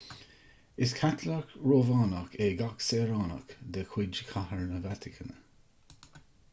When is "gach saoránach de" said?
2.63-3.83